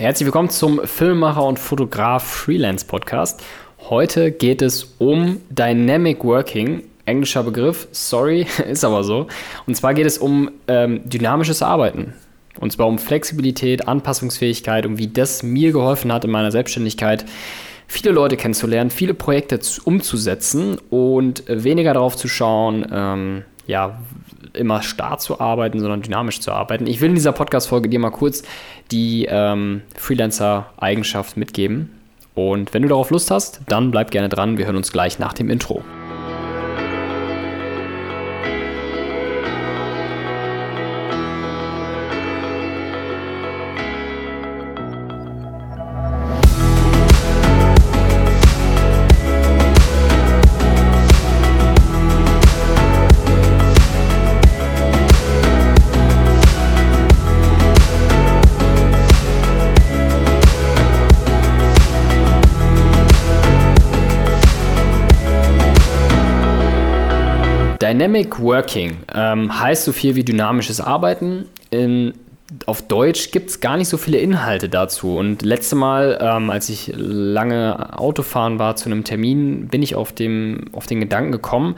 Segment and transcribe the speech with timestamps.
[0.00, 3.42] Herzlich willkommen zum Filmemacher und Fotograf Freelance Podcast.
[3.90, 6.84] Heute geht es um Dynamic Working.
[7.04, 9.26] Englischer Begriff, sorry, ist aber so.
[9.66, 12.12] Und zwar geht es um ähm, dynamisches Arbeiten.
[12.60, 17.24] Und zwar um Flexibilität, Anpassungsfähigkeit und wie das mir geholfen hat in meiner Selbstständigkeit,
[17.88, 23.98] viele Leute kennenzulernen, viele Projekte umzusetzen und weniger darauf zu schauen, ähm, ja,
[24.54, 26.86] immer starr zu arbeiten, sondern dynamisch zu arbeiten.
[26.86, 28.42] Ich will in dieser Podcast-Folge dir mal kurz
[28.90, 31.90] die ähm, Freelancer-Eigenschaft mitgeben.
[32.34, 34.58] Und wenn du darauf Lust hast, dann bleib gerne dran.
[34.58, 35.82] Wir hören uns gleich nach dem Intro.
[67.80, 71.46] Dynamic Working ähm, heißt so viel wie dynamisches Arbeiten.
[71.70, 72.14] In,
[72.66, 75.16] auf Deutsch gibt es gar nicht so viele Inhalte dazu.
[75.16, 80.12] Und letzte Mal, ähm, als ich lange Autofahren war zu einem Termin, bin ich auf,
[80.12, 81.76] dem, auf den Gedanken gekommen,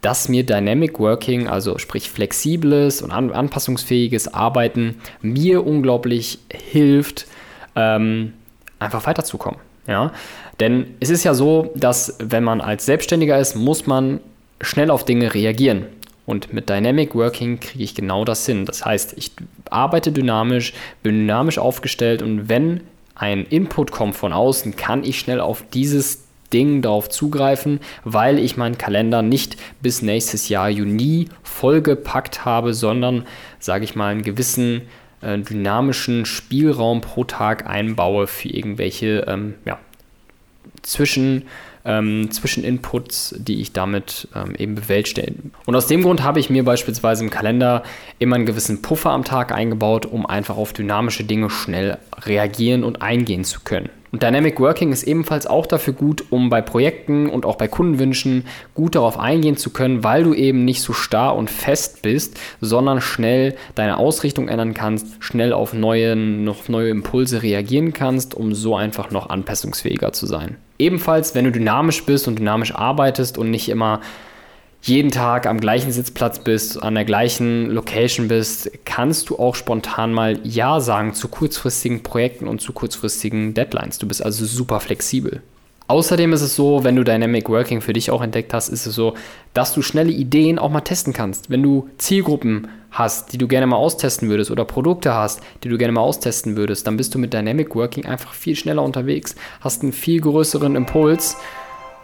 [0.00, 7.26] dass mir Dynamic Working, also sprich flexibles und an, anpassungsfähiges Arbeiten, mir unglaublich hilft,
[7.76, 8.32] ähm,
[8.78, 9.60] einfach weiterzukommen.
[9.86, 10.12] Ja?
[10.60, 14.20] Denn es ist ja so, dass wenn man als Selbstständiger ist, muss man
[14.62, 15.86] schnell auf Dinge reagieren.
[16.24, 18.64] Und mit Dynamic Working kriege ich genau das hin.
[18.64, 19.32] Das heißt, ich
[19.70, 22.80] arbeite dynamisch, bin dynamisch aufgestellt und wenn
[23.14, 28.56] ein Input kommt von außen, kann ich schnell auf dieses Ding darauf zugreifen, weil ich
[28.56, 33.26] meinen Kalender nicht bis nächstes Jahr Juni vollgepackt habe, sondern,
[33.58, 34.82] sage ich mal, einen gewissen
[35.22, 39.78] äh, dynamischen Spielraum pro Tag einbaue für irgendwelche ähm, ja,
[40.82, 41.44] zwischen
[41.84, 45.34] ähm, zwischen Inputs, die ich damit ähm, eben bewältige.
[45.66, 47.82] Und aus dem Grund habe ich mir beispielsweise im Kalender
[48.18, 53.02] immer einen gewissen Puffer am Tag eingebaut, um einfach auf dynamische Dinge schnell reagieren und
[53.02, 53.90] eingehen zu können.
[54.12, 58.44] Und Dynamic Working ist ebenfalls auch dafür gut, um bei Projekten und auch bei Kundenwünschen
[58.74, 63.00] gut darauf eingehen zu können, weil du eben nicht so starr und fest bist, sondern
[63.00, 68.76] schnell deine Ausrichtung ändern kannst, schnell auf neue, noch neue Impulse reagieren kannst, um so
[68.76, 70.56] einfach noch anpassungsfähiger zu sein.
[70.78, 74.02] Ebenfalls, wenn du dynamisch bist und dynamisch arbeitest und nicht immer
[74.82, 80.12] jeden Tag am gleichen Sitzplatz bist, an der gleichen Location bist, kannst du auch spontan
[80.12, 83.98] mal Ja sagen zu kurzfristigen Projekten und zu kurzfristigen Deadlines.
[83.98, 85.40] Du bist also super flexibel.
[85.86, 88.94] Außerdem ist es so, wenn du Dynamic Working für dich auch entdeckt hast, ist es
[88.94, 89.14] so,
[89.54, 91.48] dass du schnelle Ideen auch mal testen kannst.
[91.48, 95.78] Wenn du Zielgruppen hast, die du gerne mal austesten würdest oder Produkte hast, die du
[95.78, 99.82] gerne mal austesten würdest, dann bist du mit Dynamic Working einfach viel schneller unterwegs, hast
[99.82, 101.36] einen viel größeren Impuls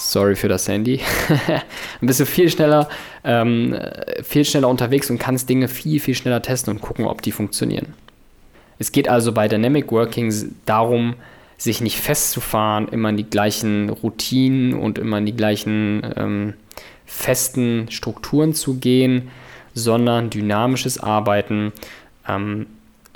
[0.00, 1.00] Sorry für das Handy.
[1.46, 1.60] dann
[2.00, 2.88] bist du viel schneller,
[3.22, 3.78] ähm,
[4.22, 7.94] viel schneller unterwegs und kannst Dinge viel, viel schneller testen und gucken, ob die funktionieren.
[8.78, 10.32] Es geht also bei Dynamic Working
[10.64, 11.16] darum,
[11.58, 16.54] sich nicht festzufahren, immer in die gleichen Routinen und immer in die gleichen ähm,
[17.04, 19.30] festen Strukturen zu gehen,
[19.74, 21.72] sondern dynamisches Arbeiten,
[22.26, 22.66] ähm,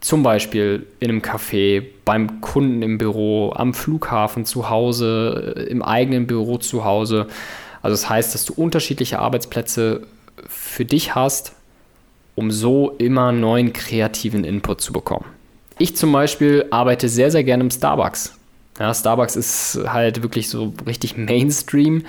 [0.00, 5.82] zum Beispiel in einem Café, beim Kunden im Büro, am Flughafen zu Hause, äh, im
[5.82, 7.26] eigenen Büro zu Hause.
[7.82, 10.02] Also das heißt, dass du unterschiedliche Arbeitsplätze
[10.46, 11.52] für dich hast,
[12.34, 15.26] um so immer neuen kreativen Input zu bekommen.
[15.78, 18.34] Ich zum Beispiel arbeite sehr, sehr gerne im Starbucks.
[18.78, 22.04] Ja, Starbucks ist halt wirklich so richtig Mainstream.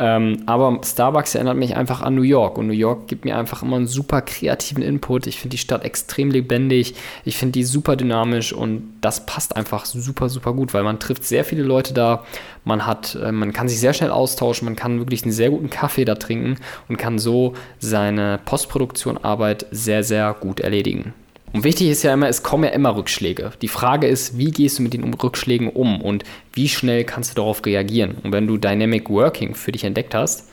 [0.00, 2.56] Ähm, aber Starbucks erinnert mich einfach an New York.
[2.56, 5.26] Und New York gibt mir einfach immer einen super kreativen Input.
[5.26, 6.94] Ich finde die Stadt extrem lebendig,
[7.26, 8.54] ich finde die super dynamisch.
[8.54, 12.24] Und das passt einfach super, super gut, weil man trifft sehr viele Leute da,
[12.64, 15.68] man hat, äh, man kann sich sehr schnell austauschen, man kann wirklich einen sehr guten
[15.68, 16.56] Kaffee da trinken
[16.88, 21.12] und kann so seine Postproduktionarbeit sehr, sehr gut erledigen.
[21.52, 23.52] Und wichtig ist ja immer, es kommen ja immer Rückschläge.
[23.60, 27.34] Die Frage ist, wie gehst du mit den Rückschlägen um und wie schnell kannst du
[27.36, 28.16] darauf reagieren?
[28.22, 30.48] Und wenn du Dynamic Working für dich entdeckt hast,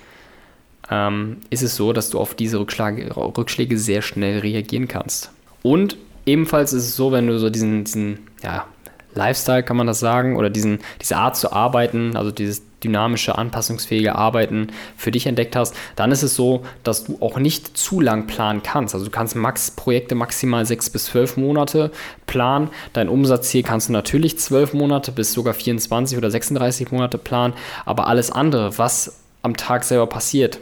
[0.89, 5.31] ähm, ist es so, dass du auf diese Rückschläge, Rückschläge sehr schnell reagieren kannst.
[5.61, 8.65] Und ebenfalls ist es so, wenn du so diesen, diesen ja,
[9.13, 14.15] Lifestyle, kann man das sagen, oder diesen, diese Art zu arbeiten, also dieses dynamische, anpassungsfähige
[14.15, 18.27] Arbeiten für dich entdeckt hast, dann ist es so, dass du auch nicht zu lang
[18.27, 18.93] planen kannst.
[18.93, 21.91] Also du kannst Max Projekte maximal sechs bis zwölf Monate
[22.27, 22.69] planen.
[22.93, 27.53] Dein Umsatzziel kannst du natürlich zwölf Monate bis sogar 24 oder 36 Monate planen.
[27.85, 30.59] Aber alles andere, was am Tag selber passiert,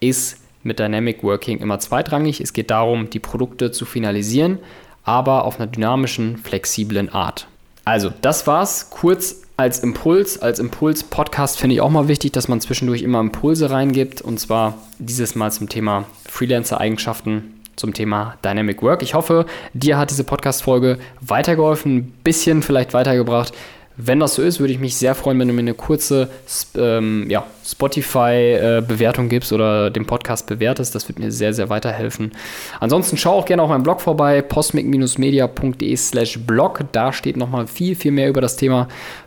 [0.00, 2.40] ist mit Dynamic Working immer zweitrangig.
[2.40, 4.58] Es geht darum, die Produkte zu finalisieren,
[5.02, 7.48] aber auf einer dynamischen, flexiblen Art.
[7.84, 8.90] Also, das war's.
[8.90, 13.68] Kurz als Impuls, als Impuls-Podcast finde ich auch mal wichtig, dass man zwischendurch immer Impulse
[13.70, 14.22] reingibt.
[14.22, 19.02] Und zwar dieses Mal zum Thema Freelancer-Eigenschaften, zum Thema Dynamic Work.
[19.02, 23.52] Ich hoffe, dir hat diese Podcast-Folge weitergeholfen, ein bisschen vielleicht weitergebracht.
[24.00, 26.28] Wenn das so ist, würde ich mich sehr freuen, wenn du mir eine kurze
[26.76, 30.94] ähm, ja, Spotify-Bewertung äh, gibst oder den Podcast bewertest.
[30.94, 32.30] Das würde mir sehr, sehr weiterhelfen.
[32.78, 36.84] Ansonsten schau auch gerne auf meinem Blog vorbei, postmic-media.de slash blog.
[36.92, 38.86] Da steht nochmal viel, viel mehr über das Thema.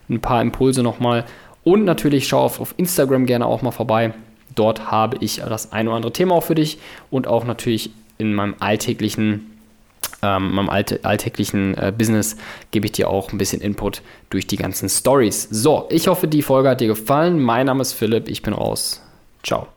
[0.10, 1.26] Ein paar Impulse nochmal.
[1.66, 4.14] Und natürlich schau auf, auf Instagram gerne auch mal vorbei.
[4.56, 6.78] Dort habe ich das ein oder andere Thema auch für dich
[7.10, 9.51] und auch natürlich in meinem alltäglichen
[10.22, 12.38] ähm, meinem alltäglichen äh, Business
[12.72, 15.48] gebe ich dir auch ein bisschen Input durch die ganzen Stories.
[15.50, 17.40] So, ich hoffe, die Folge hat dir gefallen.
[17.40, 19.02] Mein Name ist Philipp, ich bin raus.
[19.44, 19.68] Ciao.